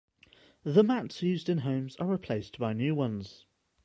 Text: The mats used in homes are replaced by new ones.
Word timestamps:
The 0.63 0.81
mats 0.83 1.21
used 1.21 1.47
in 1.47 1.59
homes 1.59 1.95
are 1.97 2.07
replaced 2.07 2.57
by 2.57 2.73
new 2.73 2.95
ones. 2.95 3.45